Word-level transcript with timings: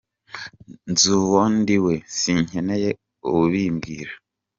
Nzuwondiwe 0.91 1.93
sinkeneye 2.19 2.89
ubibwira. 3.37 4.13